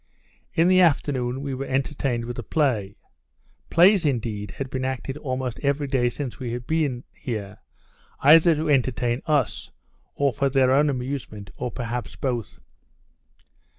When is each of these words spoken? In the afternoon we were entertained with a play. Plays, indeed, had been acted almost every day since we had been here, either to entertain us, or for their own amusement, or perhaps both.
In 0.55 0.67
the 0.67 0.79
afternoon 0.81 1.41
we 1.41 1.53
were 1.53 1.67
entertained 1.67 2.25
with 2.25 2.39
a 2.39 2.41
play. 2.41 2.95
Plays, 3.69 4.03
indeed, 4.03 4.49
had 4.49 4.71
been 4.71 4.83
acted 4.83 5.15
almost 5.17 5.59
every 5.59 5.85
day 5.85 6.09
since 6.09 6.39
we 6.39 6.53
had 6.53 6.65
been 6.65 7.03
here, 7.13 7.59
either 8.19 8.55
to 8.55 8.67
entertain 8.67 9.21
us, 9.27 9.69
or 10.15 10.33
for 10.33 10.49
their 10.49 10.71
own 10.71 10.89
amusement, 10.89 11.51
or 11.55 11.69
perhaps 11.69 12.15
both. 12.15 12.57